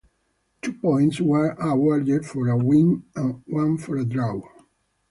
Two 0.63 0.73
points 0.73 1.21
were 1.21 1.51
awarded 1.59 2.25
for 2.25 2.49
a 2.49 2.57
win 2.57 3.03
and 3.15 3.43
one 3.45 3.77
for 3.77 3.97
a 3.97 4.03
draw. 4.03 4.41